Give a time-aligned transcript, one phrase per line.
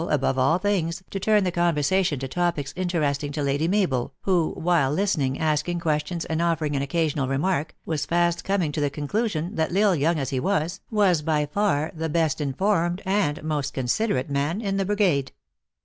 [0.09, 4.49] above all things, to turn the conversation to topics in teresting to Lady Mabel, who,
[4.57, 9.53] while listening, asking questions, and offering an occasional remark, was fast coming to the conclusion
[9.57, 13.75] that L Isle, young as he was, was by far the best informed and most
[13.75, 15.33] considerate man in the brigade.